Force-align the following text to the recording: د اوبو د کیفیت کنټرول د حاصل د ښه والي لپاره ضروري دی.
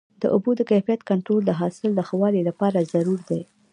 د 0.21 0.23
اوبو 0.35 0.51
د 0.57 0.61
کیفیت 0.71 1.01
کنټرول 1.11 1.41
د 1.45 1.51
حاصل 1.59 1.89
د 1.95 1.99
ښه 2.07 2.15
والي 2.21 2.41
لپاره 2.49 2.87
ضروري 2.93 3.25
دی. 3.29 3.41